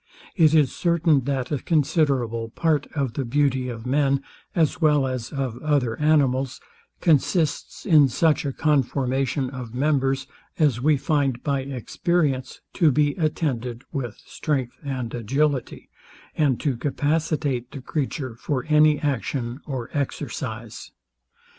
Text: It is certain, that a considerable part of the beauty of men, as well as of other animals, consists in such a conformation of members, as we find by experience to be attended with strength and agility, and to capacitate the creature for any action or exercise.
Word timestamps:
It 0.35 0.55
is 0.55 0.75
certain, 0.75 1.25
that 1.25 1.51
a 1.51 1.59
considerable 1.59 2.49
part 2.49 2.87
of 2.95 3.13
the 3.13 3.23
beauty 3.23 3.69
of 3.69 3.85
men, 3.85 4.23
as 4.55 4.81
well 4.81 5.05
as 5.05 5.31
of 5.31 5.59
other 5.61 5.95
animals, 5.99 6.59
consists 7.01 7.85
in 7.85 8.07
such 8.07 8.43
a 8.43 8.51
conformation 8.51 9.51
of 9.51 9.75
members, 9.75 10.25
as 10.57 10.81
we 10.81 10.97
find 10.97 11.43
by 11.43 11.59
experience 11.61 12.61
to 12.73 12.91
be 12.91 13.13
attended 13.13 13.83
with 13.91 14.15
strength 14.25 14.73
and 14.83 15.13
agility, 15.13 15.87
and 16.35 16.59
to 16.61 16.77
capacitate 16.77 17.69
the 17.69 17.79
creature 17.81 18.33
for 18.35 18.65
any 18.69 18.97
action 18.99 19.59
or 19.67 19.91
exercise. 19.93 20.91